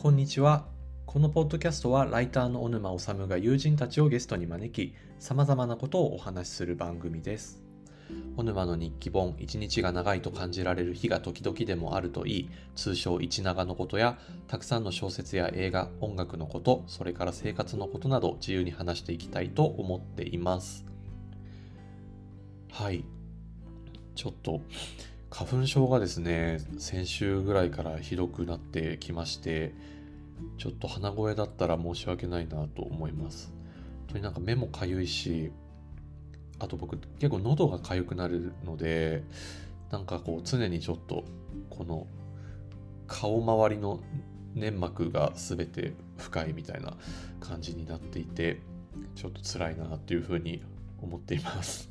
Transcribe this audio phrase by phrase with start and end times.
[0.00, 0.64] こんにちは。
[1.04, 7.62] このポッドキャストはライターの小沼治が友人たちをゲストに招き、様々なことをお話しする番組です。
[8.34, 14.18] 小沼の日記本、一日が長いと感じられる日が時々でもあるといい、通称一長のことや、
[14.48, 20.86] たくさんの小説や映画、音楽のこと、それから生活のことなど自由に話していきたいと思っています。
[22.72, 23.04] はい。
[24.14, 24.62] ちょっと、
[25.30, 29.72] 花粉症がですね、先週ぐらいからひどくなってきまして、
[30.58, 33.52] ちょっと鼻声だったら申し訳ないなと思います。
[34.00, 35.52] 本当になんか目もかゆいし、
[36.58, 39.24] あと僕結構喉がかゆくなるので、
[39.90, 41.24] なんかこう常にちょっと
[41.68, 42.06] この
[43.06, 44.00] 顔周りの
[44.54, 46.96] 粘膜が全て不快みたいな
[47.40, 48.60] 感じになっていて、
[49.14, 50.62] ちょっと辛いなっていうふうに
[51.00, 51.90] 思っています。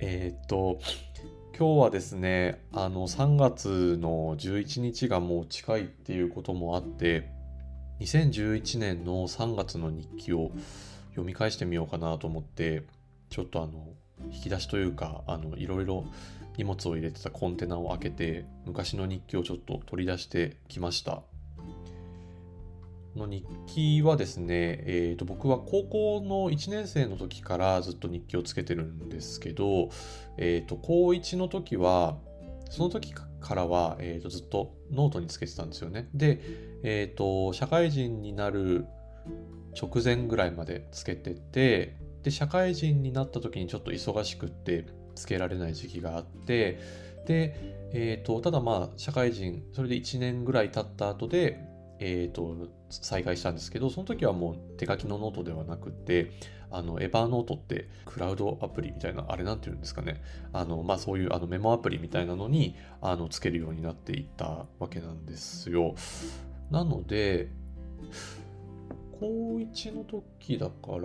[0.00, 0.80] えっと、
[1.60, 7.28] 今日はですね、あの3月の11日がもう近いっていうこともあって、
[8.00, 10.52] 2011年の3月の日記を
[11.10, 12.84] 読み返してみようかなと思って、
[13.28, 13.88] ちょっとあの、
[14.32, 16.06] 引き出しというか、あの、いろいろ
[16.56, 21.20] 荷物を入れてたコンテナを開けて、昔の日記をちょっと取り出してきました。
[23.16, 29.90] の日記はですね、えー、と僕は高校の1年生の時からずっと日記をつけてるんですけど、
[30.36, 32.16] えー、と高1の時は
[32.70, 36.08] その時からは、えー、とずっとノートにつけてたんですよね。
[36.14, 36.40] で、
[36.82, 38.86] えー、と社会人になる
[39.80, 46.78] 直前ぐらいまでつけててで社会人になった時にちょっと忙しくってつけられない時期があって
[47.26, 47.56] で、
[47.92, 52.56] えー、とただまあ社会人それで1年ぐらい経った後でえー、と
[52.90, 56.32] 再開したんですけどその時はもう手書きのノートではなくて
[56.70, 60.22] あの Evernote ってクラウドアプリみたいなあれなんていうんですかね。
[60.52, 65.94] あの、まあ、そういうあのメモアプリみたいなのにあのつけるようになっていったわけなんですよ。
[66.70, 67.48] なので
[69.18, 71.00] 高1の時だから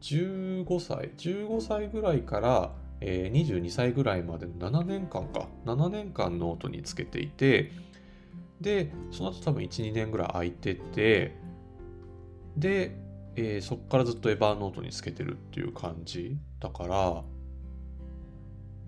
[0.00, 5.48] 15歳15歳ぐらいから、えー22歳ぐらいまでの7年間か。
[5.64, 7.70] 7年間ノートにつけていて
[8.60, 11.36] で、その後多分1、2年ぐらい空いてて、
[12.56, 12.96] で、
[13.36, 17.22] えーそこからずっと Evernoteにつけてるっていう感じだから、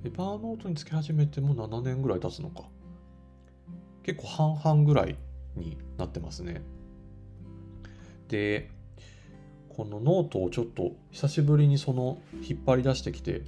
[0.05, 2.63] Evernoteにつけ始めても7年ぐらい経つのか。
[4.03, 5.17] 結構半々ぐらい
[5.55, 6.63] になってますね。
[8.29, 8.71] で、
[9.69, 13.43] このノートをちょっと久しぶりにその引っ張り出してきて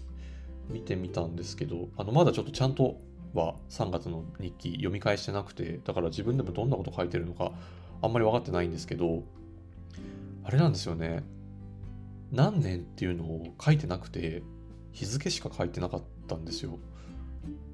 [0.68, 3.00] 見てみたんですけど、あのまだちょっとちゃんと
[3.34, 7.52] は3月の日記読み返してなくてだから自分でもどんなこと書いてるのか
[8.02, 9.22] あんまり分かってないんですけど
[10.44, 11.22] あれなんですよね。
[12.32, 14.42] 何年っていうのを書いてなくて
[14.92, 16.78] 日付しか書いてなかったんですよ。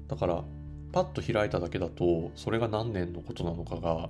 [0.07, 0.43] だから
[0.91, 4.09] パッと開いただけだとそれが何年のことなのかが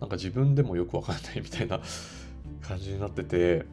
[0.00, 1.80] なんか自分でもよく分かんない みたいな
[2.60, 3.64] 感じになってて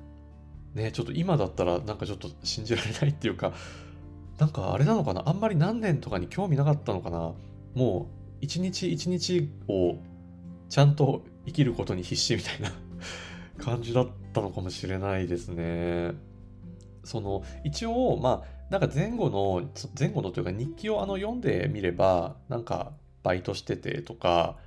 [0.74, 3.54] ねちょっと今だったらなんかちょっと信じられないっていうか
[4.38, 5.24] なんかあれなのかな？
[5.26, 7.34] あんまり何年とかに興味なかったのかな？
[7.74, 9.96] もう一日一日を
[10.70, 12.72] ちゃんと生きることに必死みたいな
[13.64, 16.14] 感じだったのかもしれないですね。
[17.04, 22.92] その一応まあなんか前後の前後のというか日記をあの読んでみればなんか
[23.24, 24.58] バイトしててとか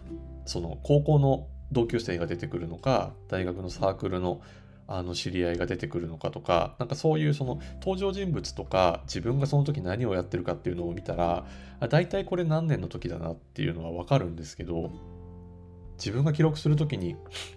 [0.47, 4.41] その高校の同級生が出てくるのか大学のサークルの
[4.92, 11.46] あの知り合いが出てくるのかとかなんかそういうその登場人物とか自分がその時何をやってるかっていうのを見たら
[11.88, 14.90] 大体これ何年の時だなっていうのは分かるんですけど
[15.96, 17.14] 自分が記録する時に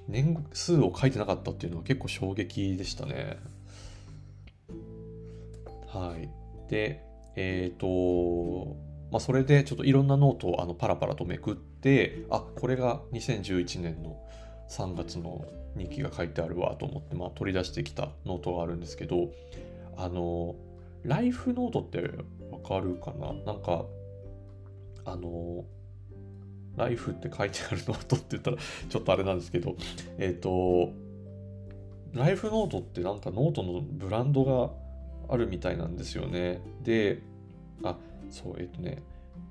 [0.07, 3.37] 年数を書いてなかったっていうのは結構衝撃でしたね。
[5.87, 6.29] はい。
[6.69, 7.03] で、
[7.35, 8.75] えっ、と、
[9.11, 14.17] まあ、それでちょっといろんなノートをあのパラパラとめくって、あ、これが2011年の
[14.73, 15.45] 3月の
[15.77, 19.29] 日記が書いてあるわと思って、まあ、取り出してきたノートがあるんですけど、
[19.95, 20.55] あの、
[21.03, 21.99] ライフノートって
[22.51, 23.33] わかるかな？
[23.45, 23.85] なんか、
[25.05, 25.63] あの、
[26.75, 28.57] ライフって書いてあるノートって言ったら
[28.89, 29.75] ちょっとあれなんですけど、
[30.17, 30.89] えっ、と、
[32.13, 34.71] ライフノートってなんかノートのブランドが
[35.31, 36.61] あるみたいなんですよね。
[36.83, 37.21] で、
[37.83, 37.95] あ、
[38.31, 39.03] そう、えっ、とね、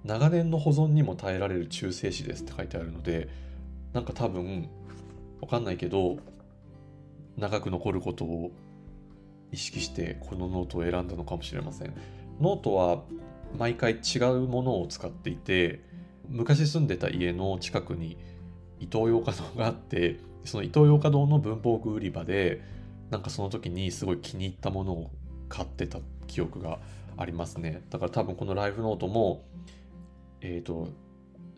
[0.04, 3.28] 長年の保存にも耐えられる中性紙ですって書いてあるので、
[3.92, 4.68] なんか多分、
[5.42, 6.18] わかんないけど、
[7.36, 8.52] 長く残ることを
[9.50, 11.92] 意識してこのノートを選んだのかもしれません。
[12.40, 13.02] ノートは
[13.58, 15.80] 毎回違うものを使っていて、
[16.28, 18.16] 昔住んでた家の近くに
[18.78, 22.62] イトーヨーカドーがあって、そのイトーヨーカドーの文房具売り場で、
[23.10, 25.10] なんかその時にすごい気に入ったものを
[25.48, 25.98] 買ってた
[26.28, 26.78] 記憶が
[27.16, 27.82] ありますね。
[27.90, 29.44] だから多分このライフノートも、
[30.40, 30.88] えっ、と、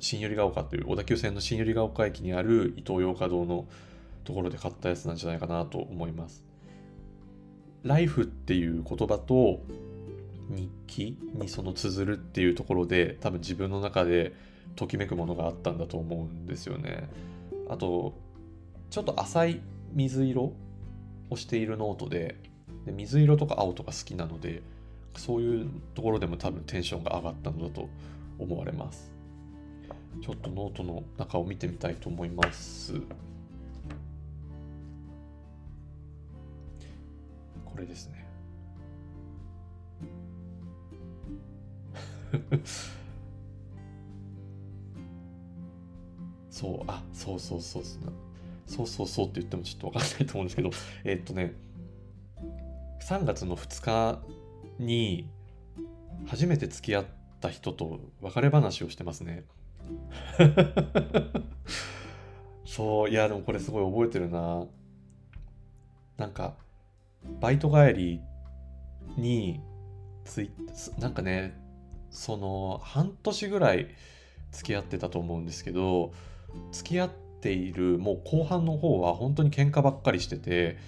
[0.00, 3.66] 新百合ヶ丘という小田急線の新百合ヶ丘駅にある伊東洋華堂の
[4.24, 6.44] ところで買ったやつなんじゃないかなと思います。
[7.82, 9.60] ライフっていう言葉と
[10.48, 14.32] 日記にその綴るっていうところで多分自分の中で
[14.76, 17.08] ときめくものがあったんだと思うんですよね。
[17.68, 18.14] あと
[18.90, 19.60] ちょっと浅い
[19.92, 20.52] 水色
[21.30, 22.36] をしているノートで
[22.86, 24.62] で水色とか青とか好きなので
[25.16, 27.88] そういうところでも多分テンションが上がったのだと
[28.38, 29.13] 思われます。
[30.22, 32.94] ちょっとノートの中を見てみたいと思います。
[37.64, 38.24] これですね。
[46.50, 48.12] そう、あ、そうそうそうそう。
[48.66, 50.70] そうそうそうって言ってもちょっとわかんないと思うんですけど、
[51.04, 51.54] えーっとね、
[53.00, 54.22] 3月の2日
[54.78, 55.28] に
[56.26, 57.06] 初めて付き合っ
[57.40, 59.44] た人と別れ話をしてますね。
[62.64, 64.66] そう、いや、でもこれすごい覚えてるな。
[66.16, 66.54] なんか、
[67.40, 68.20] バイト帰り
[69.16, 69.60] に
[70.24, 70.50] つい、
[70.98, 71.58] なんかね、
[72.10, 73.88] その半年ぐらい
[74.52, 76.12] 付き合ってたと思うんですけど、
[76.72, 77.10] 付き合っ
[77.40, 80.78] ているもう後半の方は本当に喧嘩ばっかりしてて、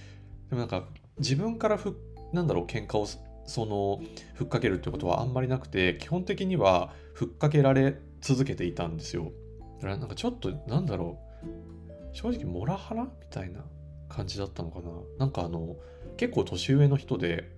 [0.51, 0.85] でもなんか
[1.19, 1.97] 自分からふ、
[2.33, 3.07] なんだろう、喧嘩を
[3.47, 4.01] その、
[4.35, 7.97] ふっかけるってことはあんまりなくて、基本的にはふっかけられ
[8.27, 9.31] 続けていたんですよ。
[9.77, 13.65] だからなんかちょっと、なんだろう、正直モラハラみたいな
[14.09, 14.91] 感じだったのかな。
[15.19, 15.77] なんかあの、
[16.17, 17.53] 結構年上の人で、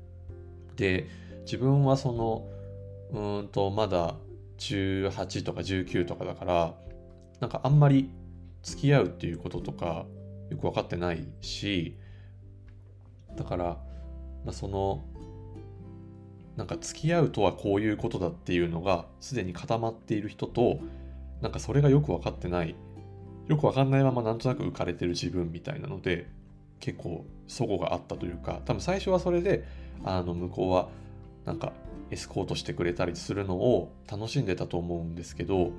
[0.77, 1.09] で、
[1.47, 4.17] 自分はその、うんと、まだ
[4.59, 6.75] 18とか19とかだから、
[7.41, 8.11] なんかあんまり
[8.63, 10.05] 付き合うっていうこととか
[10.51, 11.97] よく分かってないし、
[13.39, 13.65] だから、
[14.45, 15.03] まあ、その、
[16.59, 20.81] なんか付き合うとはこういうことだっていうのがすでに固まっている人と、
[21.41, 22.75] なんかそれがよく分かってない、
[23.47, 26.27] よく分かんないままなんとなく浮かれてる自分みたいなので、
[26.81, 29.69] 結構齟齬があったというか、多分最初はそれで、
[30.05, 30.89] あの、向こうは
[31.45, 31.73] なんか
[32.11, 35.71] エスコートしてくれたりするのを楽しんでたと思うんですけど、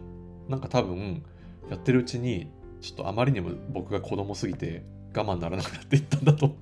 [0.47, 1.23] なんか多分
[1.69, 2.49] やってるうちに、
[2.79, 6.55] ちょっとあまりにも僕が子供すぎて我慢ならなくなっていったんだと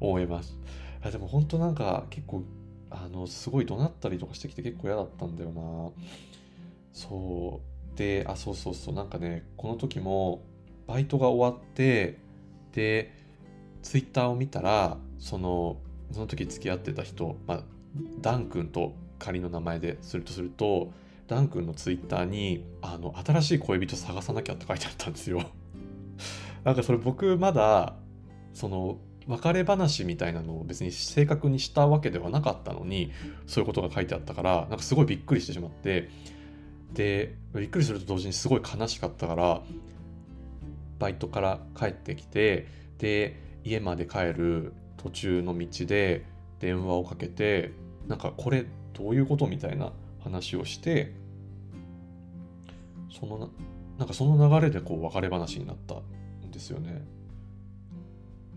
[0.00, 0.58] 思います。
[1.12, 2.42] でも本当なんか結構
[2.90, 5.90] あのすごい怒鳴ったりとかしてきて結構嫌だったんだよな。
[6.92, 7.60] そ
[7.94, 10.42] うであそうそうそうなんかねこの時も
[10.86, 12.18] バイトが終わって
[12.72, 13.12] で
[13.82, 15.78] ツイッターを見たらその
[16.12, 17.60] その時付き合ってた人、まあ、
[18.20, 20.90] ダン君と仮の名前でするとすると
[21.26, 25.42] ダン君のツイッターにあの新しい恋人探さなきゃって書いてあったんですよ。
[26.64, 27.94] なんかそれ僕まだ
[28.54, 33.12] その別れ話みたいなのを別に正確にしたわけではなかったのに
[33.46, 36.08] そういうことが書いてあったからなんかすごいびっくりしてしまって
[36.94, 39.62] でびっくりすると同時にすごい悲しかったから
[40.98, 42.66] バイトから帰ってきて
[42.98, 46.24] で家まで帰る途中の道で
[46.60, 47.72] 電話をかけて
[48.06, 49.92] なんかこれどういうことみたいな
[50.22, 51.12] 話をして
[53.10, 53.50] その
[53.98, 55.96] なんかその流れでこう別れ話になった
[56.46, 57.15] んですよね。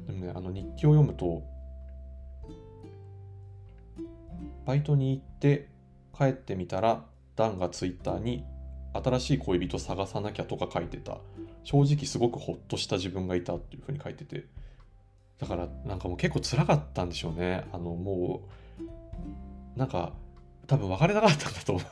[0.10, 1.44] でもね、あの日記を読むと、
[4.66, 5.70] バイトに行って
[6.18, 8.44] 帰ってみたら、ダンがツイッターに
[8.94, 11.20] 新しい恋人探さなきゃとか書いてた。
[11.64, 14.46] 正直すごくホッとした自分がいたっていうふうに書いてて。
[15.40, 17.66] だからなんかもう結構辛かったんでしょうね。
[17.72, 18.42] あのも
[19.76, 20.14] う、なんか
[20.66, 21.86] 多分別れたかったんだと思う。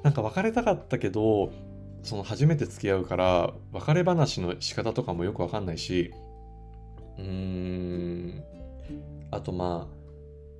[0.02, 1.52] なんか別れたかったけど、
[2.06, 6.12] その初めて付き合うから別れ話の仕方とかもよくわかんないし
[7.18, 8.42] うーん。
[9.30, 9.96] あとまあ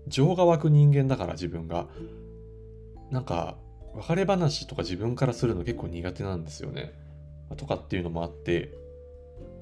[0.08, 1.86] 情が湧く人間だから自分が。
[3.10, 3.56] なんか
[3.94, 6.92] 別れ話とか自分からするの結構苦手なんですよね。
[7.56, 8.72] とかっていうのもあって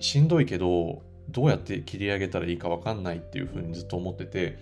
[0.01, 4.59] しんどいけどどうやって切り上げたらいいかわかんないっていうふうにずっと思ってて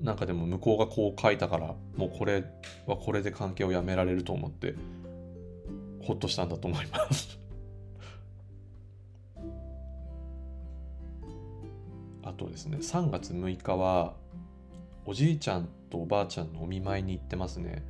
[0.00, 2.44] なんかでも向こうがこう書いたからもうこれ
[2.86, 4.74] はこれで関係をやめられると思って
[6.10, 7.38] ほっとしたんだと思います
[12.24, 14.16] あとですね、3月6日は、
[15.06, 17.84] おじいちゃんとおばあちゃんのお見舞いに行ってますね。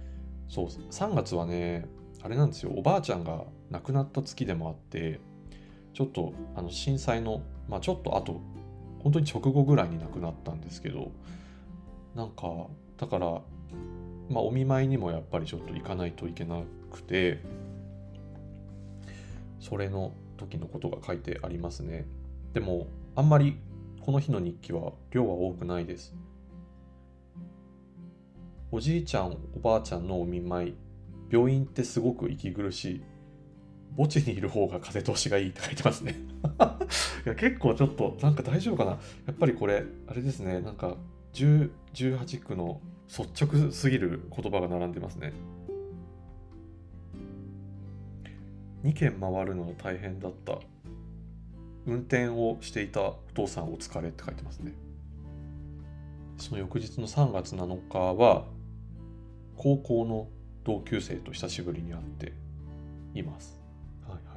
[0.49, 1.87] そう、3月はね、
[2.23, 5.19] あれなんですよ、おばあちゃんが亡くなった月でもあって、
[5.95, 8.43] ちょっとあの震災の、まあちょっとあと、
[9.03, 11.11] 本当に直後ぐらいに亡くなったんですけど、
[12.15, 12.67] なんか、
[12.99, 13.41] だから、
[14.29, 17.41] まあお見舞いにもやっぱりちょっと行かないといけなくて、
[19.61, 22.07] それの時のことが書いてありますね。
[22.53, 23.59] でも、あんまり
[24.01, 26.15] この日の日記は量は多くないです。
[28.73, 30.75] おじいちゃん、おばあちゃんのお見舞い
[31.31, 33.03] 病院ってすごく息苦しい。
[33.97, 36.15] 墓地にいる方が風通しがいいって書いてますね
[37.27, 38.99] いや結構ちょっとなんか大丈夫かなや
[39.33, 40.97] っぱりこれあれですねなんか
[41.33, 45.33] 10 18区の率直すぎる言葉が並んでますね
[48.85, 50.59] 2軒回るのが大変だった。
[51.87, 54.73] 運転をしていたお父さんお疲れって書いてますね。
[56.37, 58.45] その翌日の3月7日は
[59.57, 60.29] 高校の
[60.65, 62.33] 同級生と久しぶりに会って
[63.15, 63.61] います。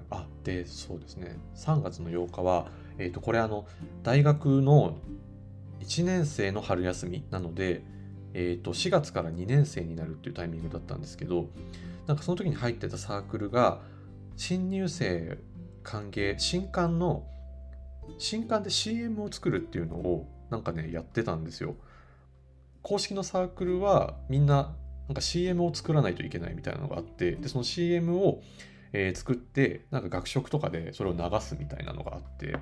[0.10, 1.38] あでそうですね。
[1.56, 3.66] 3月の8日は、えー、とこれあの
[4.04, 4.98] 大学の
[5.82, 7.84] 1年生の春休みなので、
[8.34, 11.50] えー、と4月から2年生になるっていうタイミングだったんですけど
[12.08, 13.82] なんかその時に入ってたサークルが
[14.36, 15.38] 新入生
[15.84, 17.28] 歓迎新刊の
[18.18, 21.76] 新刊で CM を作るっていうのをなんかねやってたんですよ。
[22.82, 24.76] 公式のサークルはみんな
[25.08, 28.42] なんか CM を作らないといけないみたいなのがあってでその CM を
[28.96, 32.60] えー、作ってなんか学食とかでそれを流すみたいなのがあって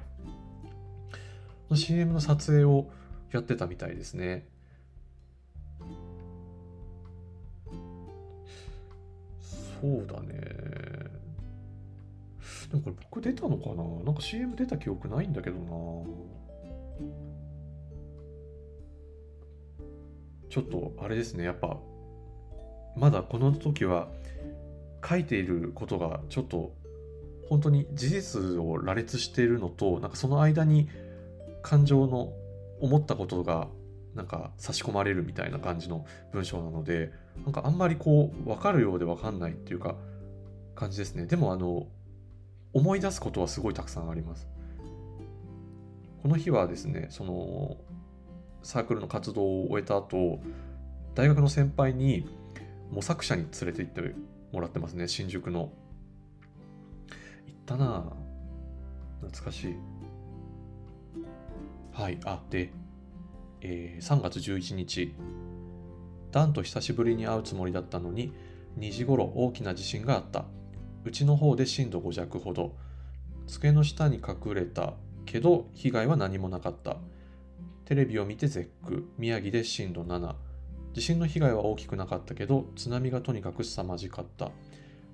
[1.70, 2.90] の CM の撮影を
[3.32, 4.46] やってたみたいですね。
[9.82, 10.36] そうだね。
[12.72, 13.84] でもこれ僕出たのかな？
[14.06, 15.66] なんか CM 出た記憶ないんだけどな。
[20.50, 21.44] ちょっとあれですね。
[21.44, 21.78] やっぱ
[22.96, 24.08] まだこの時は
[25.08, 26.74] 書いていることがちょっと
[27.50, 30.90] 本当に事実を羅列しているのとなんかその間に
[31.62, 32.34] 感情の
[32.80, 33.68] 思ったことが
[34.16, 37.12] なんか差し込まれるみたいな感じの文章なので
[37.44, 39.96] なんかあんまりこう分かるようで分かんないっていうか
[40.76, 41.26] 感じですね。
[41.26, 41.88] でもあの
[42.74, 44.48] 思い出すことはすごいたくさんあります
[46.22, 47.78] この日はですねその
[48.64, 50.40] サークルの活動を終えた後
[51.16, 52.26] 大学の先輩に
[52.92, 54.16] 模索者に連れて行って
[54.52, 55.72] もらってますね、新宿の。
[57.46, 58.04] 行ったな
[59.22, 59.76] 懐かしい。
[61.94, 62.72] はい、あ、で、
[63.62, 65.16] えー、3月11日、
[66.32, 68.34] ダンと久しぶりに会うつもりだったのに、
[68.78, 70.46] 2時頃大きな地震があった。
[71.04, 72.76] うちの方で震度5弱ほど。
[73.48, 74.94] 机の下に隠れた
[75.26, 76.98] けど、被害は何もなかった。
[77.86, 79.08] テレビを見て絶句。
[79.18, 80.36] 宮城で震度7。
[80.94, 84.52] 地震の被害は大きくなかったけど津波がとにかく凄まじかった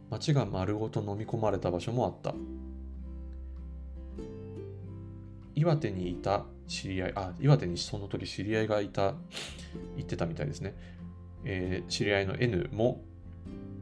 [0.09, 2.33] 町が丸ごと飲み込まれた場所もあった
[5.53, 9.13] 岩手にいた知り合いあ岩手にその時知り合いがいた
[9.95, 10.75] 言ってたみたいですね、
[11.43, 13.03] えー、知り合いの N も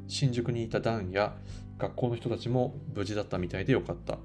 [0.08, 1.36] 新宿にいたダンや
[1.78, 4.18] 学校の人たちも無事だったみたいでよかった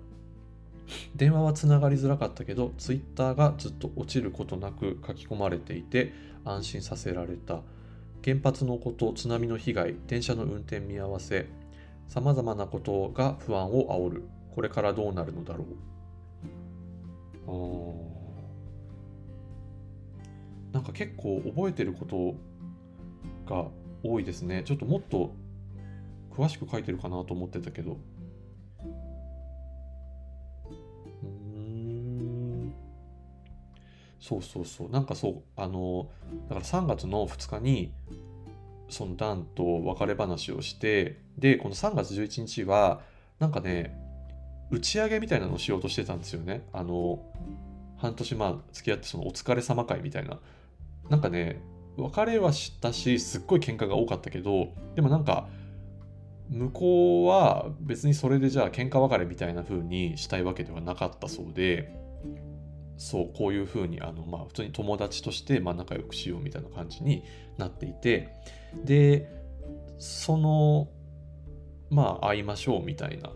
[1.14, 6.12] 電話はつながりづらかったけど、ツイッターがずっと落ちることなく書き込まれていて、
[6.44, 7.60] 安心させられた。
[8.24, 11.46] 原発のこと、津波の被害、電車の運転見合わせ、
[12.08, 14.24] さまざまなことが不安を煽る。
[14.54, 15.68] これからどうなるのだろう。
[20.72, 22.34] なんか結構覚えてること
[23.52, 23.68] が
[24.02, 24.62] 多いですね。
[24.64, 25.32] ちょっともっと
[26.30, 27.98] 詳しく書いてるかなと思ってたけど
[31.22, 32.72] うん。
[34.20, 34.90] そうそうそう。
[34.90, 36.10] なんかそう、あの、
[36.48, 37.92] だから3月の2日に、
[38.88, 43.02] そのダンと別れ話をして、で、この3月11日は、
[43.38, 43.96] なんかね、
[44.70, 46.66] 打ち上げみたいなのをしようとしてたんですよね。
[46.72, 47.20] あの、
[47.96, 50.38] 半年まあ付き合ってそのお疲れ様会みたいな。
[51.08, 51.60] なんかね、
[51.96, 55.48] 別れはしたし、すっごい喧嘩が多かったけど、でもなんか、
[56.50, 61.94] 向こうは別にそれでじゃあ喧嘩別れみたいな風にしたいわけではなかったそうで、
[62.96, 67.22] そうこういうふうにあの、まあ、普通に友達としてまあ仲良くしようみたいな感じに
[67.56, 68.28] なっていて
[68.84, 69.30] で
[69.98, 70.88] その
[71.88, 73.30] まあ会いましょうみたいな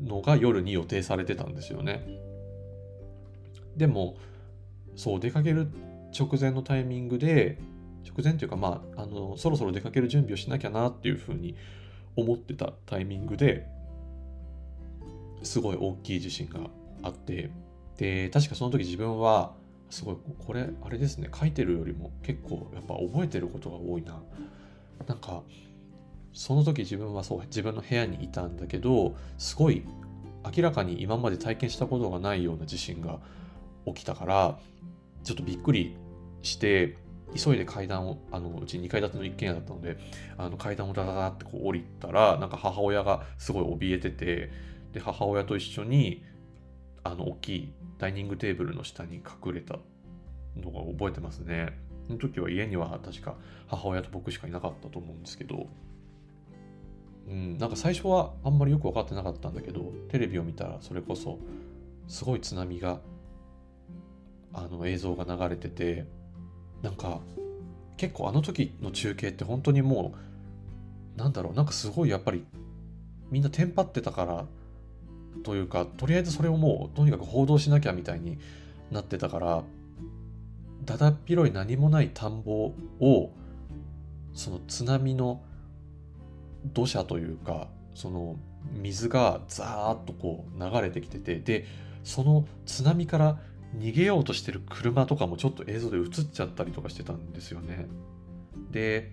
[0.00, 2.06] のが夜に予定されてたんですよね。
[3.76, 4.16] でも
[4.96, 5.68] そう出かける
[6.16, 7.58] 直前のタイミングで
[8.04, 11.56] 直前というかまああのそろそろ出かける準備をしなきゃなっていうふうに
[12.16, 13.66] 思ってたタイミングで
[15.42, 16.60] すごい大きい地震が
[17.02, 17.50] あって
[17.98, 19.52] で、確かその時自分は、
[19.90, 24.22] すごい、これ、あれですね、書いてるよりも結構やっぱ覚えてることが多いな。
[25.06, 25.42] なんか、
[26.32, 29.82] その時自分はそう、自分の部屋にいたんだけど、すごい
[30.56, 33.18] 明らかに今まで体験したことがないような地震が
[33.84, 34.58] 起きたから、
[35.24, 35.96] ちょっとびっくり
[36.42, 36.96] して、
[37.36, 39.98] 急いで階段を、あのうち2階建ての一軒家だったので、
[40.36, 44.50] あの階段をダダダってこう降りたら、なんか母親がすごい怯えてて、
[44.92, 46.24] で、母親と一緒に、
[47.04, 49.78] あの大きいダイニングテーブルの下に隠れた
[50.56, 51.78] のが覚えてますね。
[52.08, 55.68] その時は家には確か母親と僕しかいなかったと思うんですけど、
[57.28, 61.38] うん、なんか最初はあんまりよく分かってなかったんだけどテレビを見たらそれこそ
[62.06, 63.00] すごい津波が
[64.54, 66.06] あの映像が流れてて
[66.82, 67.20] なんか
[67.96, 70.14] 結構あの時の中継って本当にも
[71.16, 72.44] うなんだろうなんかすごいやっぱり
[73.30, 74.46] みんなテンパってたから
[75.42, 78.38] というかとりあえずそれをもうとにかく報道しなきゃみたいに
[78.90, 79.62] なってたから
[80.84, 83.30] だだっ広い何もない田んぼを
[84.32, 85.42] その津波の
[86.66, 88.36] 土砂というかその
[88.72, 91.66] 水がザーッとこう流れてきててで
[92.04, 93.38] その津波から
[93.76, 97.86] 逃げようとしてる車とかもちょっと映像で映っちゃったりとかしてたんですよね。
[98.70, 99.12] で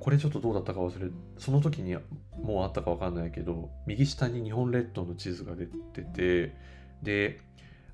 [0.00, 1.96] これちょっとどうだったか忘れその時に
[2.40, 6.56] もうあったか分かんないけど右下に日本列島の地図が出てて
[7.02, 7.40] で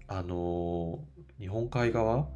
[0.06, 2.28] あのー、日本海側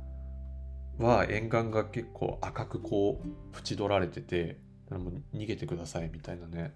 [0.98, 4.58] は沿岸が結構赤くこう縁取られてて
[4.90, 6.72] もう逃げてくださいみたいなね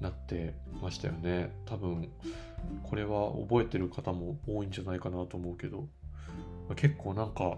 [0.00, 2.10] なってましたよね多分
[2.82, 5.88] これは覚えてる方も多いんじゃないかなと思うけど。
[6.76, 7.56] 結構なんか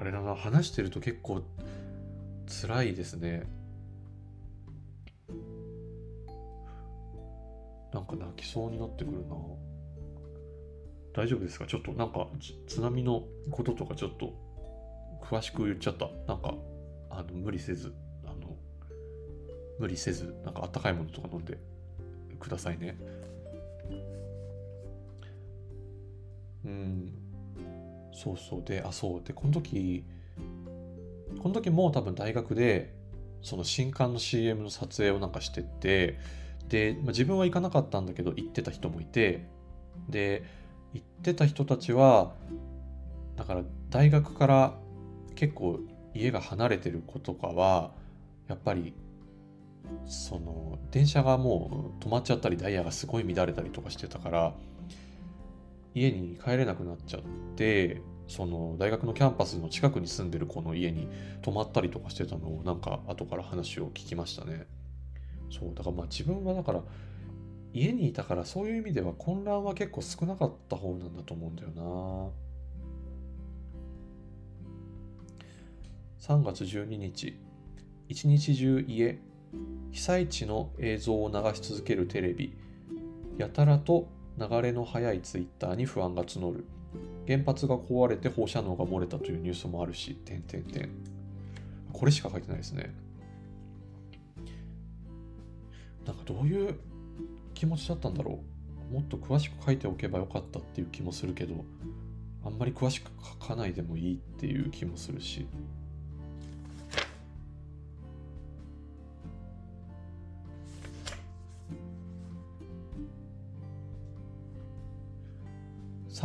[0.00, 1.42] あれだな話してると結構
[2.60, 3.44] 辛いですね。
[7.92, 9.36] なんか泣きそうになってくるな。
[11.14, 11.66] 大丈夫ですか？
[11.66, 12.26] ちょっとなんか
[12.66, 14.34] 津波のこととかちょっと
[15.22, 16.10] 詳しく言っちゃった。
[16.26, 16.52] なんか
[17.08, 17.94] あの無理せず
[18.24, 18.56] あの
[19.78, 21.58] 無理せずなんかあったかいものとか飲んで
[22.40, 22.98] くださいね。
[26.66, 27.12] うん。
[28.12, 28.62] そうそう。
[28.64, 29.22] であそう。
[29.22, 30.04] でこの時
[31.40, 32.94] この時も多分大学で
[33.42, 36.18] その新刊の CM の撮影をなんかしてて
[36.68, 39.46] で、まあ、自分は行かなかったんだけど行ってた人もいて
[40.08, 40.44] で
[40.94, 42.32] 行ってた人たちは
[43.36, 44.74] だから大学から
[45.34, 45.80] 結構
[46.14, 47.92] 家が離れてる子とかは
[48.48, 48.94] やっぱり
[50.06, 54.54] その電車がもう止まっちゃったりダイヤがすごい乱れたりとかしてたから
[55.96, 57.22] 家に帰れなくなっちゃっ
[57.56, 61.08] てその大学のキャンパスの近くに住んでる子の家に
[61.40, 64.66] 泊まったりとかしてたのをなんか後から話を聞きましたね。
[65.50, 66.82] そうだからまあ自分はだから
[67.72, 71.82] 家にいたからそういう意味では混乱は結構少なかった方なんだと思うんだよな。
[76.20, 77.38] 3月12日
[78.08, 79.18] 一日中家
[79.92, 82.54] 被災地の映像を流し続けるテレビ
[83.38, 86.64] やたらと流れの速いツイッターに不安が募る
[87.26, 90.88] 原発が壊れて放射能が漏れたというニュースもあるし、点点点。
[91.92, 92.94] これしか書いてないですね。
[96.06, 96.78] なんかどういう
[97.54, 98.40] 気持ちだったんだろ
[98.90, 98.94] う。
[98.94, 101.64] もっと詳しく書いておけばよかったっていう気もするけど、
[102.44, 105.46] あんまり詳しく書かないでもいいっていう気もするし。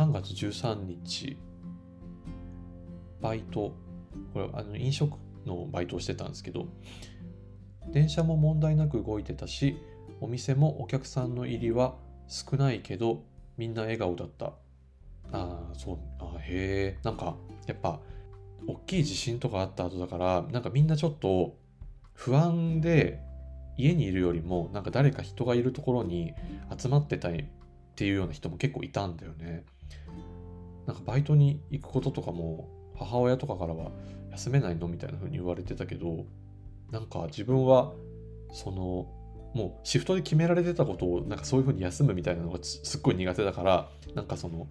[0.02, 1.36] 3月13日、
[3.20, 3.72] バイト、
[4.34, 6.66] これあの飲食のバイトをしてたんですけど、
[7.92, 9.76] 電車も問題なく動いてたし、
[10.20, 11.94] お店もお客さんの入りは
[12.26, 13.22] 少ないけど、
[13.56, 14.46] みんな笑顔だった。
[14.46, 14.52] あ
[15.30, 17.36] あ、そう、あへえ、なんか、
[17.68, 18.00] やっぱ、
[18.66, 21.56] 大きい地震とかあった後だから、なんかみんなちょっと
[22.12, 23.20] 不安で、
[23.76, 26.34] 家にいるよりも、なんか誰か人がいるところに
[26.76, 27.44] 集まってたいっ
[27.94, 29.64] ていうような人も結構いたんだよね。
[30.86, 33.90] なんかバイトに行くこととかも母親とかからは
[34.30, 36.26] 休めないのみたいな風に言われてたけど
[36.90, 37.92] なんか自分は
[38.52, 39.06] その
[39.54, 44.66] もうシフトで決められてたことをなんかそういう風に休むみたいなのがすっごい苦手だからなんかその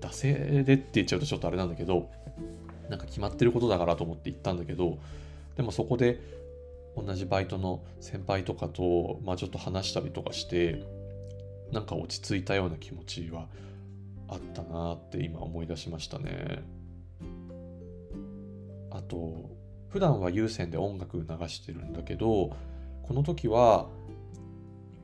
[0.00, 2.10] 惰性でって言っちゃうとちょっとあれなんだけど
[2.88, 4.98] なんか決まってることだからと思って行ったんだけど
[5.56, 6.20] でもそこで
[6.96, 10.84] 同じバイトの先輩とかと、まあ、ちょっと話したりとかして
[11.72, 13.48] なんか落ち着いたような気持ちは
[14.28, 16.62] あったなって今思い出しましたね。
[18.90, 19.50] あと
[19.88, 22.56] 普段は有線で音楽流してるんだけど
[23.02, 23.88] この時は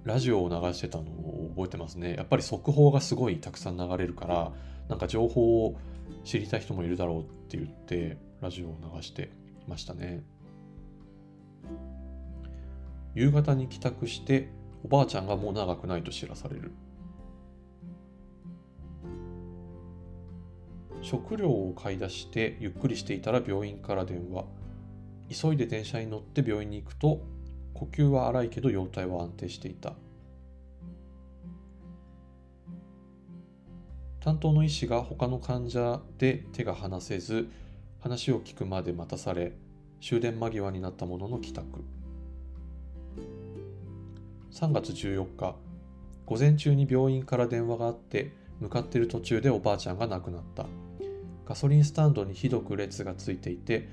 [0.05, 2.15] ラジオを流してたのを覚えてますね。
[2.15, 4.53] やっぱり速報がすごいたくさん流れるから
[4.89, 5.77] なんか情報を
[6.25, 9.31] 知りたい人もいるだろうって言ってラジオを流して
[9.69, 10.23] ましたね。
[13.15, 14.51] 夕方に帰宅して
[14.85, 16.73] おばあちゃんがもう長くないと知らされる。
[21.03, 24.45] 食料を買い出してゆっくりしていたら病院から電話。
[25.31, 27.23] 急いで電車に乗って病院に行くと
[27.73, 29.95] 呼吸は荒いけど容体は安定していた。
[34.21, 37.49] 担当の医師が他の患者で手が離せず
[38.01, 39.53] 話を聞くまで待たされ
[40.03, 41.67] 終電間際になったものの帰宅。
[44.53, 45.57] 3月14日
[46.27, 50.67] 午前中に病院から電話があって向かっている途中でおばあちゃんが亡くなった。
[51.51, 53.89] ガソリンスタンドにひどく列がついていて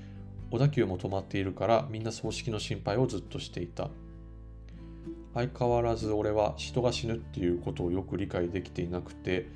[0.52, 3.90] 小田急も止まっているからみんな葬式の心配をずっとしていた。
[5.34, 9.48] 相変わらず俺は人が死ぬっていうことをよく理解できていなくて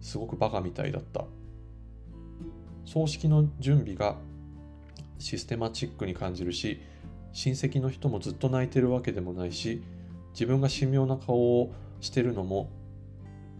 [0.00, 1.24] すごくバカみたいだった。
[2.84, 4.16] 葬式の準備が
[5.18, 6.80] システマチックに感じるし
[7.32, 9.82] 親戚の人もずっと泣いてるわけでもないし
[10.34, 12.70] 自分が神妙な顔をしてるのも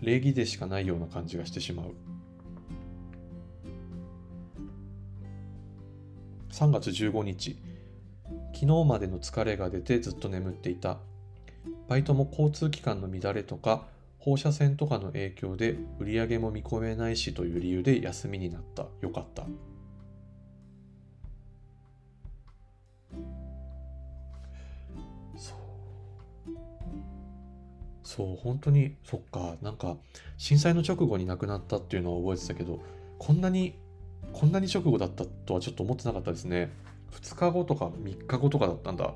[0.00, 2.09] 礼儀でしかないような感じがしてしまう。
[6.50, 7.56] 3月15日。
[8.52, 10.98] 昨日までの疲れが出てずっと眠っていた。
[11.88, 13.86] バイトも交通機関の乱れとか
[14.18, 18.86] 放射線とかの影響で売り上げも見込めないしという理由で休みになった。
[19.00, 19.44] よかった。
[25.36, 25.58] そう。
[28.02, 29.56] そう本当にそっか。
[29.62, 29.96] なんか
[30.36, 32.80] 震災の直後に亡くなったっていうのは覚えてたけど
[33.18, 33.78] こんなに
[34.32, 36.70] こんなに直後だったとはちょっと思ってなかったですね。
[37.12, 39.14] 2日後とか3日後とかだったんだ。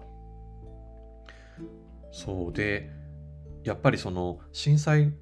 [2.13, 2.91] そうで
[3.65, 5.13] やっぱりその震災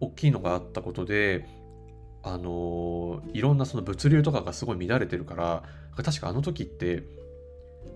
[0.00, 1.46] 大きいのがあったことで
[2.22, 5.62] あのいろんなその物流とかがすごい乱れてるから
[5.96, 7.04] 確かあの時って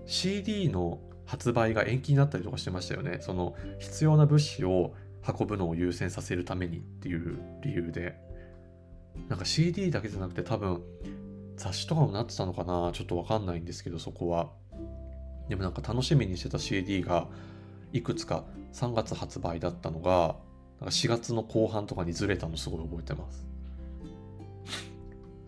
[0.05, 3.19] CD の発売が延期になったりとかしてましたよね。
[3.21, 4.93] その必要な物資を
[5.27, 8.29] 運ぶのを優先させるためにっていう理由で。
[9.27, 10.81] なんか CD だけじゃなくて多分
[11.59, 12.91] 雑誌とかもなってたのかな？
[12.93, 14.49] ちょっとわかんないんですけどそこは。
[15.49, 17.27] でもなんか楽しみにしてた CD が
[17.91, 20.35] いくつか3月発売だったのが
[20.79, 23.45] なんか4月の後半とかにずれたのすごい覚えてます。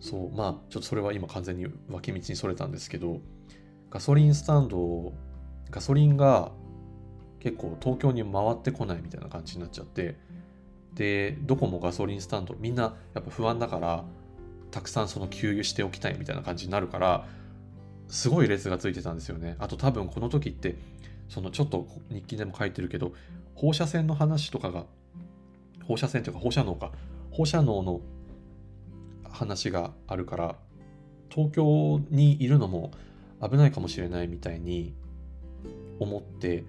[0.00, 3.20] そうまあちょっとそれは今完全に脇道にそれたんですけど
[3.90, 5.12] ガソリンスタンド
[5.70, 6.52] ガソリンが
[7.40, 10.16] 結構東京に回ってこないみたいな感じになっちゃって
[10.94, 14.04] でどこもガソリンスタンドみんなやっぱ不安だから
[14.72, 17.26] たくさんその給油しておきたいみたいな感じになるから
[18.08, 20.76] すごい列がついてたんですよねあと多分この時って
[21.28, 23.12] そのちょっと日記でも書いてるけど
[23.54, 24.86] 放射線の話とかが
[25.86, 26.90] 放射線というか放射能か
[27.30, 28.00] 放射能の
[29.30, 30.56] 話があるから
[31.30, 32.90] 東京にいるのも
[33.42, 34.94] 危ないかもしれないみたいに
[35.98, 36.64] 思って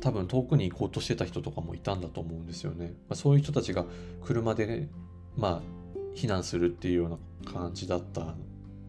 [0.00, 2.94] 多分遠くに行こうとしてた人とかもいたんだと思うんですよね。
[3.08, 3.84] まあ、そういう人たちが
[4.22, 4.88] 車で、ね、
[5.36, 5.79] まあ
[6.14, 7.08] 避難するっていうよう
[7.46, 8.34] な感じだった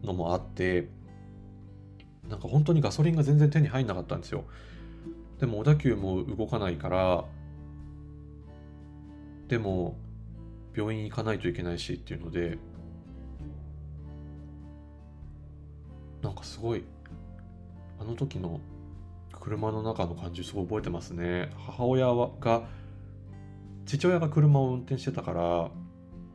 [0.02, 0.88] のもあって
[2.28, 4.44] なんか本当にガソリンが全然手に入んなかったんですよ。
[5.38, 7.24] でも小田急も動かないから
[9.48, 9.96] でも
[10.74, 12.58] 病院行かないといけないしっていうので
[16.22, 16.84] なんかすごい
[18.00, 18.60] あの時の
[19.40, 22.06] 車の中の感じすごい覚えてますね母親
[22.40, 22.62] が
[23.84, 25.70] 父親が車を運転してたから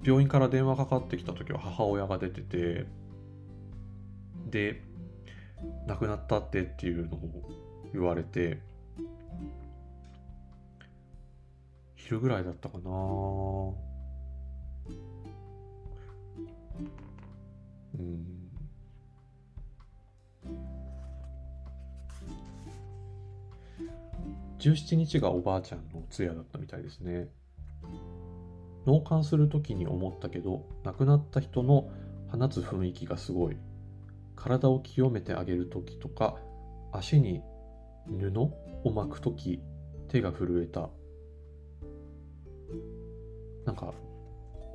[0.07, 2.85] 病院から電話かかってきた時は母親が出てて
[4.49, 4.81] で
[5.85, 7.43] 亡くなったってっていうのを
[7.91, 8.61] 言われて
[11.95, 12.89] 昼ぐらいだったかな。
[12.89, 12.93] う
[18.01, 18.25] ん。
[24.57, 27.27] 17日がおばあちゃんの通夜だったみたいですね。
[28.87, 31.89] 納棺する時に思ったけど亡くなった人の
[32.31, 33.57] 放つ雰囲気がすごい
[34.37, 36.37] 体を清めてあげる時とか
[36.93, 37.41] 足に
[38.07, 38.31] 布
[38.85, 39.61] を巻く時
[40.07, 40.89] 手が震えた
[43.65, 43.93] なんか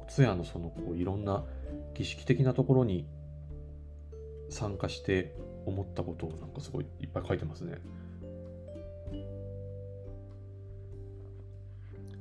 [0.02, 1.46] お通夜のそのこういろんな
[1.94, 3.06] 儀式的なところに
[4.50, 7.78] 参加して思ったことをなんかすごいいっぱい書いてますね。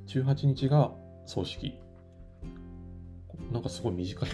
[0.08, 0.92] 18日が
[1.26, 1.80] 葬式。
[3.52, 4.30] なんかすごい短い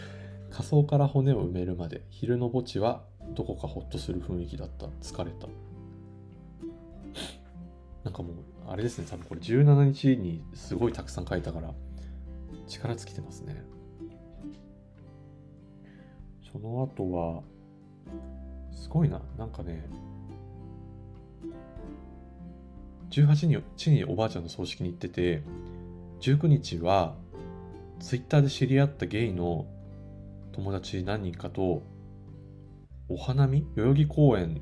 [0.50, 4.86] 仮装から骨を埋めるまで、昼の墓地はどこかほっとする雰囲気だった。
[5.00, 5.48] 疲れた。
[8.04, 8.34] なんかもう、
[8.66, 11.72] あれですね、多分これ17日にすごいたくさん書いたから、
[12.66, 13.64] 力尽きてますね。
[16.52, 17.42] その後は、
[18.72, 19.88] すごいな、なんかね、
[23.10, 25.42] 18日におばあちゃんの葬式に行ってて、
[26.22, 27.16] 19日は、
[27.98, 29.66] ツイッターで知り合ったゲイの
[30.52, 31.82] 友達何人かと、
[33.08, 33.66] お花見？
[33.74, 34.54] 代々木公園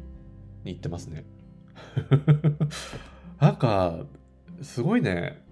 [0.65, 1.27] に行ってますね。
[3.39, 4.07] なんか、
[4.63, 5.43] すごいね、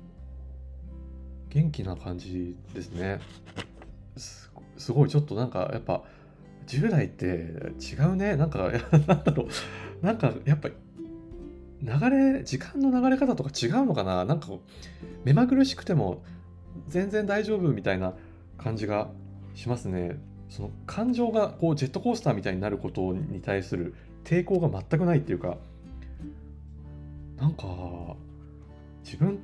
[1.51, 3.21] 元気な感じですね。
[4.16, 6.05] すすごい、ちょっとなんか、やっぱ、
[6.68, 8.35] 10代って違うね。
[8.37, 8.71] なんか、
[9.07, 9.47] なんだろ
[10.03, 10.07] う。
[10.07, 10.71] なんか、やっぱ、
[11.82, 14.24] 流れ時間の流れ方とか違うのかな？
[14.24, 14.48] なんか
[15.24, 16.22] 目まぐるしくても
[16.88, 18.14] 全然大丈夫みたいな
[18.56, 19.10] 感じが
[19.54, 20.18] しますね。
[20.48, 25.58] その感情がこうジェットコースターみたいになることに対する抵抗が全くないっていうか
[27.36, 27.66] なんか
[29.04, 29.38] 自分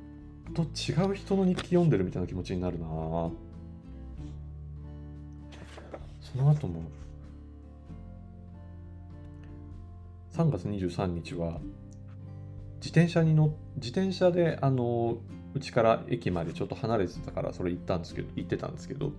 [0.53, 2.85] と違う人の日記読んでるみたいな気持ちになるな。
[2.85, 3.31] そ
[6.37, 6.83] の後も。
[10.33, 11.61] 3月23日は
[12.77, 15.17] 自転車に乗自転車であの
[15.53, 19.13] うちから駅までちょっと離れてたからそれ行ったんですけど行ってたんですけど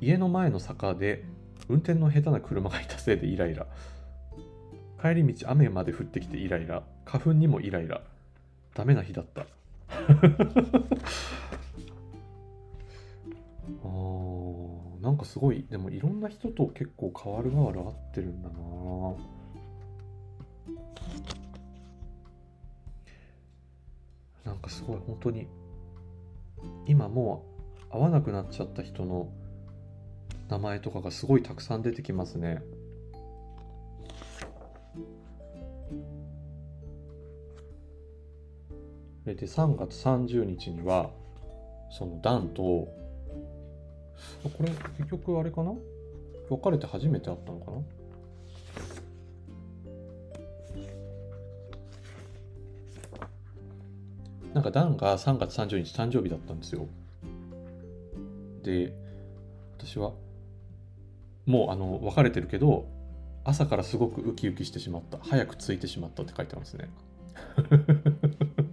[0.00, 1.24] 家の前の坂で
[1.68, 3.66] 運転の下手な車がいたせいでイライラ。
[5.00, 6.82] 帰り道雨まで降ってきてイライラ。
[7.04, 8.02] 花粉にもイライラ。
[8.74, 9.46] ダメな日だった。
[13.82, 18.54] あーなんかすごいでもいろんな人と結構変わる変わる合ってるんだな。
[24.60, 25.48] かすごい本当に。
[26.86, 27.46] 今も
[27.88, 29.32] う会わなくなっちゃった人の
[30.48, 32.62] 名前とかがすごいたくさん出てきますね。
[39.24, 41.10] で3月30日には
[41.90, 42.90] そのダンとこ
[44.60, 45.72] れ結局あれかな？
[46.50, 47.78] 別れて初めて会ったのかな？
[54.60, 56.86] なんかダンが3月30日誕生日だったんですよ。
[58.62, 58.92] で、
[59.78, 60.12] 私は、
[61.46, 62.86] もうあの別れてるけど、
[63.42, 65.16] 朝からすごくウキウキしてしまった。
[65.22, 66.90] 早く着いてしまったって書いてますね。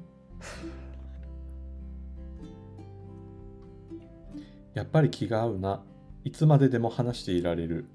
[4.74, 5.82] やっぱり気が合うな。
[6.26, 7.86] いつまででも話していられる。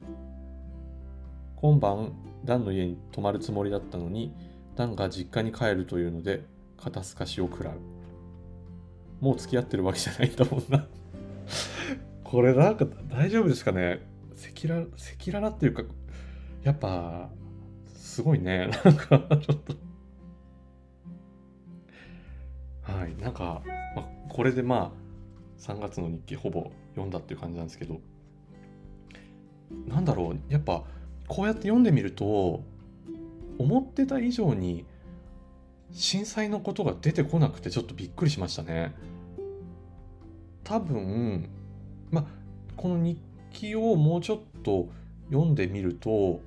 [1.57, 2.15] 今晩、
[2.47, 4.33] ダンの家に泊まるつもりだったのに、
[4.77, 6.51] ダンが実家に帰るというので、
[6.83, 7.75] 肩透かしを食らう。
[9.21, 10.85] もう付き合ってるわけじゃないんだもんな
[12.25, 14.01] これなんか大丈夫ですかね
[14.33, 15.85] 赤裸々、赤裸々っていうか、
[16.65, 17.31] やっぱ、
[17.95, 18.69] すごいね。
[18.85, 19.75] なんか、ちょっと。
[22.83, 23.17] はい。
[23.17, 23.63] なんか、
[23.95, 28.01] ま、これでまあ、3月の日記ほぼ読んだっていう感じなんですけど、
[29.87, 30.85] なんだろう、やっぱ、
[31.29, 32.65] こうやって読んでみると、
[33.59, 34.87] 思ってた以上に
[35.93, 38.95] 震災のことが出てこなくてちょっとびっくりしましたね。
[40.65, 41.49] 多分
[42.11, 42.27] ま
[42.77, 43.19] この日
[43.53, 44.89] 記をもうちょっと
[45.31, 46.41] 読んでみると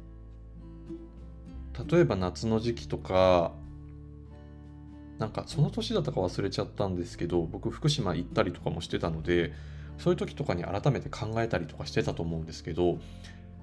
[1.89, 3.51] 例えば夏の時期とか
[5.19, 9.53] なんかその年だったか忘れちゃったんですけど僕福島行ったりとかもしてたので
[9.97, 12.97] そういう時とかに改めて考えたりとかしてたと思うんですけど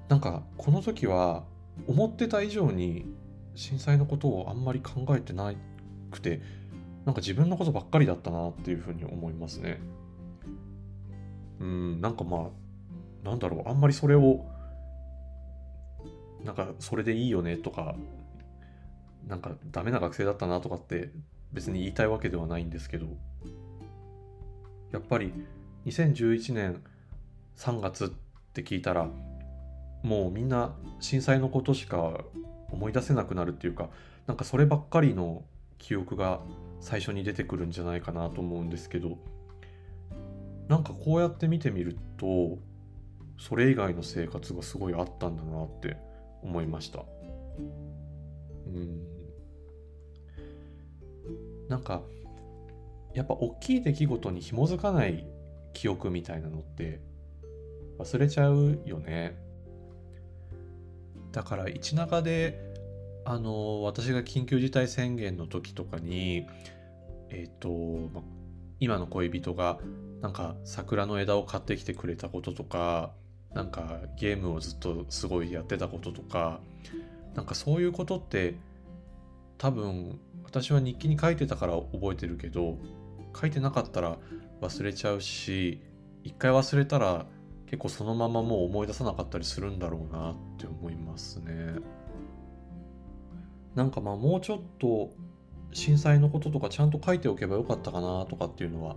[0.08, 1.44] なんかこの時は
[1.86, 3.06] 思ってた以上に
[3.54, 5.56] 震災のことをあんまり考えてない
[6.12, 6.40] くて
[7.04, 9.80] なんか自分のことばっかりだったなっていうふうに思いますね。
[11.58, 12.50] うん、なんかま
[13.24, 14.44] あ、なんだろう、あんまりそれを、
[16.44, 17.96] なんかそれでいいよねとか、
[19.26, 21.10] なんかダメな学生だったなとかって
[21.52, 23.06] 別に言いたいわけではないんですけど、
[24.92, 25.32] やっぱり
[25.86, 26.82] 2011年
[27.56, 28.08] 3月っ
[28.52, 29.08] て聞いたら、
[30.02, 32.24] もうみんな震災のことしか
[32.70, 33.88] 思い出せなくなるっていうか、
[34.26, 35.42] なんかそればっかりの
[35.82, 36.40] 記憶が
[36.80, 39.18] 最初に出てくるんじゃないかなと思うんですけど、
[40.68, 42.58] なんかこうやって見てみると
[43.36, 45.96] それ以外の生活がすごいあったんだなって
[46.42, 47.04] 思いました。
[48.66, 49.02] うん。
[51.68, 52.02] なんか
[53.12, 55.26] やっぱ大きい出来事に紐づかない
[55.72, 57.00] 記憶みたいなのって
[57.98, 59.36] 忘れちゃうよね。
[61.32, 62.71] だから一中で
[63.24, 66.46] あの私が緊急事態宣言の時とかに
[67.30, 67.68] えっ、ー、と、
[68.12, 68.22] ま、
[68.80, 69.78] 今の恋人が
[70.20, 73.12] なんか桜の枝を買ってきてくれたこととか
[73.54, 76.60] なんかゲームをずっとすごいやってたこととか
[77.34, 78.54] なんかそういうことって
[79.58, 82.78] 多分私は日記に書いてたから覚えてるけど
[83.38, 84.18] 書いてなかったら
[84.60, 85.80] 忘れちゃうし
[86.24, 87.26] 一回忘れたら
[87.66, 91.76] 結構そのままもう思い出さなかったりするんだろうなって思いますね。
[93.74, 95.10] なんかまあもうちょっと
[95.72, 98.96] 震災のこととかちゃんと書いておけばよかったかなとかっていうのは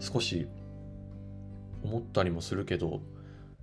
[0.00, 0.48] 少し
[1.84, 3.00] 思ったりもするけど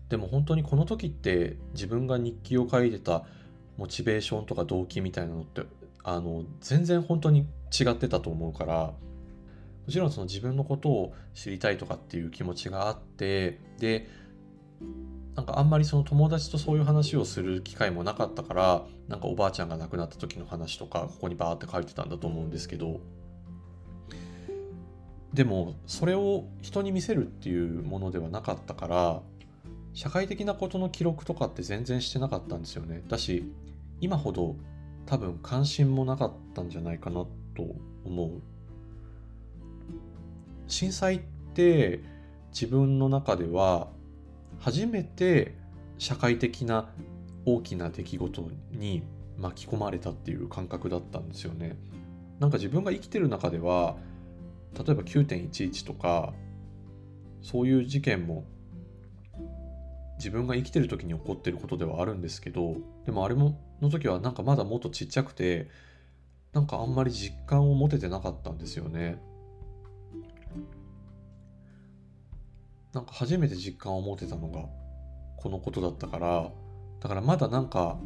[0.10, 3.26] でも本当にこの時って自分が日記を書いてた
[3.78, 5.64] モチベーションとか動機みたいなのって
[6.04, 7.46] あの全然本当に
[7.78, 8.94] 違ってたと思うからも
[9.90, 14.08] ちろんその自分のことを知りたいとかっていう気持ちがあってで
[15.38, 23.00] なんかあんまりその友達とそういう話をする機会もなかったからなんかおばあちゃんが亡くなった時の話とかここにバーって書いてたんだと思うんですけど。
[25.34, 29.22] でもそれを人に見せるっていうものではなかったから
[29.94, 33.04] 社会的なことの記録とかって全然してなかったんですよね。
[33.08, 33.44] だし
[34.02, 34.56] 今ほど
[35.06, 38.42] 多分関心もなかったんじゃないかなと思う。
[40.68, 41.20] 震災っ
[41.54, 42.00] て
[42.52, 43.90] 自分の中では
[44.60, 45.56] 初めて
[45.98, 46.90] 社会的な
[47.46, 49.04] 大きな出来事に
[49.38, 51.78] 巻き込まれたっていう感覚だったんですよね。
[52.40, 53.98] なんか自分が生きてる中では
[54.74, 56.34] 例えば9.11とか
[57.42, 58.46] そういう事件も
[60.18, 65.70] 自分が生きてる時に起こってることではあるんですけどでもあれもの時はなんかまだもっとちっちゃくて
[66.54, 69.22] なんかあんまり実感を持ててなかったんですよね。
[72.98, 74.66] なんか初めて実感を持てたのが
[75.38, 76.50] このことだったから。
[77.00, 78.00] だからまだなんか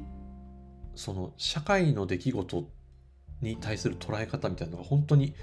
[0.95, 2.69] その社会の出来事
[3.41, 5.33] に対する捉え方みたいなのが本当に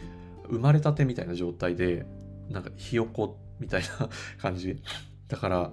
[0.51, 2.05] 生まれたてみたいな状態で
[2.51, 4.83] なんかひよこみたいな感じ。
[5.29, 5.73] だから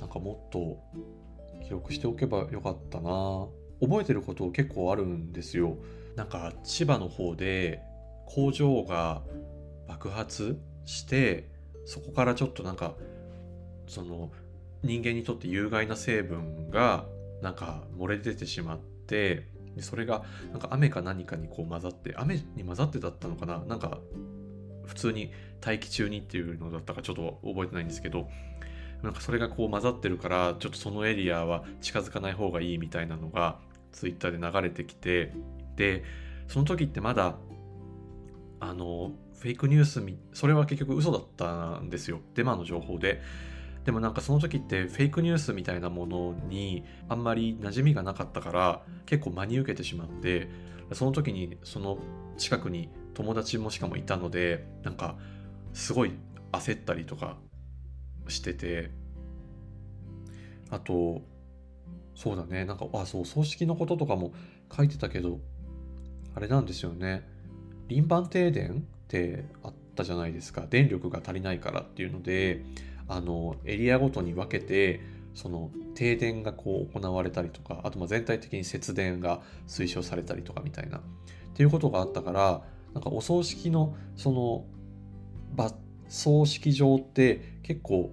[0.00, 0.78] なんかもっと
[1.62, 3.10] 記録しておけばよかったな。
[3.82, 5.76] 覚えてること結構あるんですよ。
[6.16, 7.82] なんか千葉の方で
[8.24, 9.20] 工場が
[9.86, 11.57] 爆発して
[11.88, 12.94] そこからちょっとなんか
[13.86, 14.30] その
[14.82, 17.06] 人間にとって有害な成分が
[17.40, 19.48] なんか漏れ出てしまって
[19.80, 20.22] それが
[20.52, 23.60] なんか雨か何かにこう混ざって雨に混ざってだったのかな？
[23.60, 23.98] なんか
[24.84, 28.28] 普通に大気中にっていうのだったかちょっと覚えてないんですけど
[29.02, 33.58] なんかそれがこう混ざってるからちょっとそのエリアは近づかない方がいいみたいなのが
[33.92, 35.32] ツイッターで流れてきて
[35.76, 36.04] で
[36.48, 37.36] その時ってまだ
[38.60, 42.20] あのフェイクニュースみそれは結局嘘だったんですよ。
[42.34, 43.22] デマの情報で。
[43.84, 50.48] でもなんかその時ってフェイクニュースみたいなものにあんまり馴染みがなかったから結構真に受けてしまって
[50.92, 51.98] その時にその
[52.36, 55.16] 近くに友達もしかもいたのでなんか
[55.72, 56.12] すごい
[56.52, 57.38] 焦ったりとか
[58.28, 58.90] してて。
[60.70, 61.22] あと
[62.14, 62.64] そうだね。
[62.64, 64.32] なんかあそう葬式のこととかも
[64.76, 65.40] 書いてたけど
[66.34, 67.26] あれなんですよね。
[67.88, 70.66] 輪番停電ってあったじゃないですか。
[70.68, 72.62] 電力が足りないからっていうので
[73.08, 75.00] あのエリアごとに分けて
[75.34, 81.00] その停電がこう行われたりとかあとま全体的に節電が推奨されたりとかみたいなっ
[81.54, 84.64] ていうことがあったからなんかお葬式のその
[86.08, 88.12] 葬式場って結構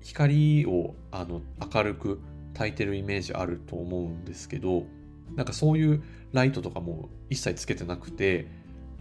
[0.00, 2.20] 光をあの明るく
[2.54, 4.84] 焚いてるイメージあると思うんですけど
[5.36, 6.02] なんかそういう
[6.32, 8.46] ライトとかも一切つけてなくて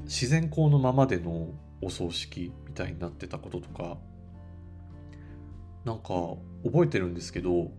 [0.04, 1.50] 自然光のままでの
[1.82, 3.98] お葬式みたいになってたこととか
[5.86, 6.14] なんか
[6.64, 7.72] 覚えてるんですけど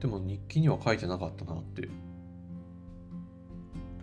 [0.00, 1.88] でも日記には書いてなかったなって。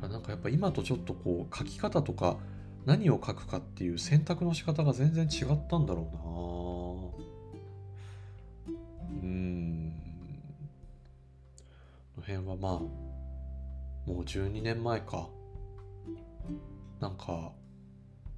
[0.08, 2.38] なんかやっぱ今とちょっとこう書き方とか
[2.86, 6.16] 何を書くかっていう選択の仕方が全然違ったんだろう
[9.18, 9.22] な。
[9.24, 9.94] うん。
[12.16, 15.28] この辺はまあもう12年前か。
[17.06, 17.52] なんか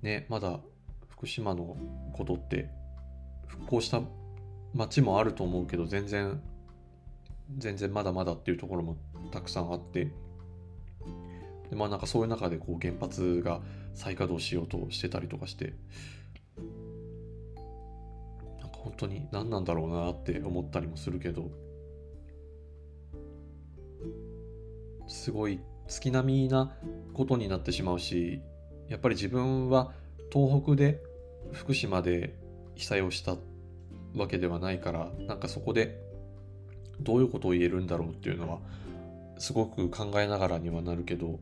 [0.02, 0.60] ねまだ
[1.08, 1.78] 福島の
[2.12, 2.70] ことって
[3.48, 4.02] 復興した
[4.74, 6.42] 町もあると思うけど全然
[7.58, 8.98] 全然まだまだっていうところも
[9.32, 10.12] たくさんあって。
[11.70, 13.62] でまあなんかそういう中でこう原発が
[13.94, 15.74] 再稼働しようとしてたりとかして。
[18.60, 21.50] なんか本当に何なんだろうなって思ったりもするけど。
[25.08, 26.76] すごい月並みな
[27.14, 28.42] ことになってしまうし
[28.90, 29.92] やっぱり自分は
[30.32, 31.02] 東北で
[31.52, 32.36] 福島で
[32.76, 33.36] 被災をした
[34.16, 36.02] わけではないからなんかそこで
[37.00, 38.60] どういうことを言えるんだろうっていうのは
[39.38, 41.40] すごく考えながらにはなるけど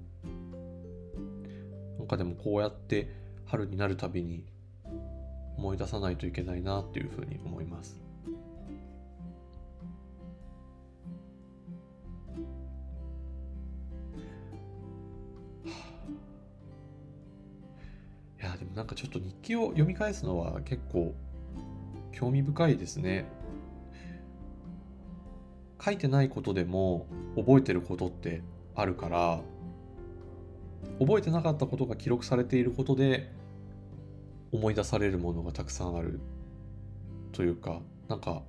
[1.97, 3.09] なんかでもこうやって
[3.45, 4.45] 春になるたびに
[5.57, 8.04] 思い出さないといけないなっていうふうに思います。
[18.75, 21.15] なんかちょっと日記を読み返すのは結構
[22.11, 23.25] 興味深いですね。
[25.83, 27.05] 書いてないことでも
[27.35, 28.41] 覚えてることって
[28.73, 29.41] あるから
[30.99, 33.31] 覚えてなかったことが記録されていることで
[34.51, 36.19] 思い出されるものがたくさんある
[37.33, 38.41] というかなんか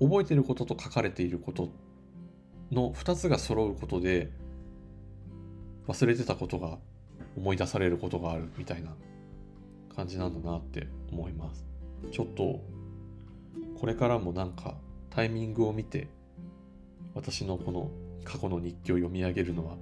[0.00, 1.68] 覚えてることと書かれていること
[2.70, 4.30] の2つが揃うことで
[5.86, 6.78] 忘れてたことが
[7.36, 8.94] 思い出されることがあるみたいな
[9.94, 11.64] 感じなんだなって思います。
[12.10, 12.60] ちょっと
[13.78, 14.74] これからもなんか
[15.10, 16.08] タイミングを見て
[17.14, 17.90] 私のこの
[18.24, 19.76] 過去の日記を読み上げるのは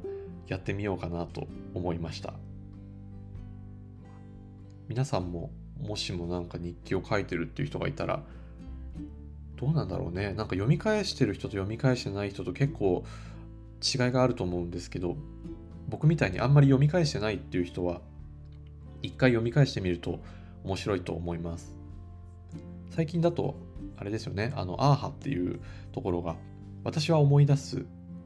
[0.48, 2.34] やってみようかなと思いました
[4.88, 5.50] 皆さんも
[5.80, 8.22] もしもなんか日記を書いてるっていう人がいたら
[9.56, 13.04] どうなんだろうねなんか読み返してる人と読み返してない人と結構
[13.82, 15.16] 違いがあると思うんですけど
[15.88, 18.00] 僕みたいにあんまり読み返してないっていう人は
[19.02, 20.20] 一回読み返してみると
[20.64, 21.74] 面白いと思います。
[22.90, 23.56] 最近だと
[23.96, 24.52] あれですよね。
[24.56, 25.60] あのアーハっていう
[25.92, 26.36] ところが
[26.84, 27.84] 私は思い出す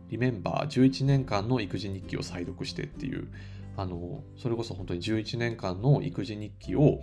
[0.09, 3.29] リメンバー11年間の育児日記を再読してっていう
[3.77, 7.01] あのそれこそ本当に11年間の育児日記を、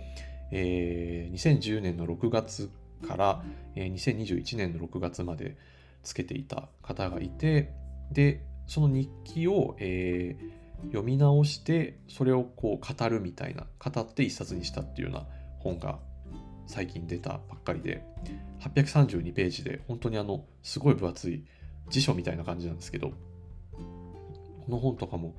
[0.50, 2.70] えー、2010年の6月
[3.06, 3.44] から、
[3.76, 5.56] えー、2021年の6月まで
[6.02, 7.72] つけていた方がいて
[8.10, 15.26] でその日記を、えー、読み直してそれをこう語るみたいな語って一冊にしたっていうような
[15.58, 15.98] 本が
[16.66, 18.04] 最近出たばっかりで
[18.60, 21.44] 832ページで本当にあのすごい分厚い
[21.90, 23.14] 辞書みたいな感じなんですけどこ
[24.68, 25.34] の本とかも、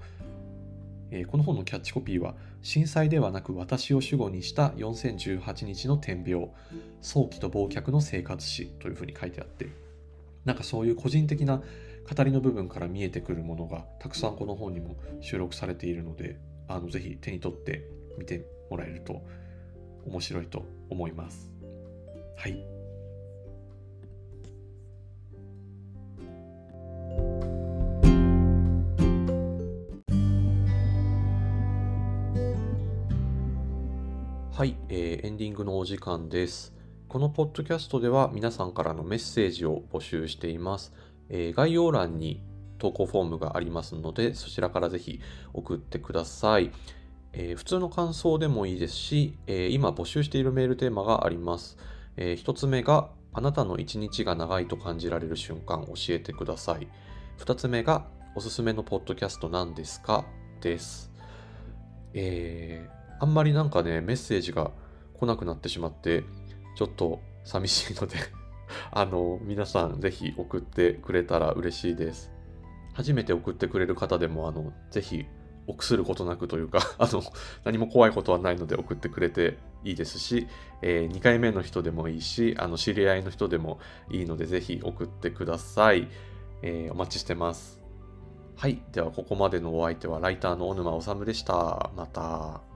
[1.10, 6.50] えー、この本のキャッチコピーは震災ではなく私を主語にした4018日の点描
[7.02, 9.70] 早期と忘却の生活史というふうに書いてあって
[10.46, 11.64] なんかそういう個人的な
[12.08, 16.38] 語りの部分から見えてくるものがたくさんこの本にも収録されているので
[16.68, 17.84] あのぜひ手に取って
[18.18, 19.24] 見てもらえると
[20.06, 21.52] 面白いと思います。
[22.38, 22.64] はい。
[34.52, 36.74] はい、えー、エンディングのお時間です。
[37.10, 40.94] このポッドキャストでは皆さんからのメッセージを募集しています。
[41.30, 42.44] えー、概要欄に
[42.78, 45.20] 投稿フォームがありますので、そちらからぜひ
[45.54, 46.72] 送ってください。
[47.34, 51.78] えー、普通の感想でもいいですし、えー、今募集しているメールテーマがあります。
[52.18, 56.88] えー、1つ目が、あなたの一日が長いと感じられる瞬間教えてください。
[57.40, 60.26] 2つ目が、おすすめのポッドキャスト何ですか？
[60.62, 61.12] です。
[62.14, 64.72] えー、あんまりなんかね、メッセージが
[65.14, 66.24] 来なくなってしまって、
[66.78, 68.18] ちょっと寂しいので
[68.92, 72.32] あの、皆さんぜひ送ってくれたら嬉しいです。
[72.94, 75.26] 初めて送ってくれる方でも、あの、ぜひ
[75.68, 77.24] 臆することなくというか あの、
[77.64, 80.48] 何も怖いことはないので送ってくれていいですし、
[80.82, 86.08] えー、2回目の人でもいいし、あの、知り合いの人でもいいので、ぜひ送ってください。
[86.62, 87.82] えー、お待ちしてます。
[88.56, 88.82] はい。
[88.94, 91.92] では、ここまでのお相手は、ライターの小沼治でした。
[91.96, 92.75] また。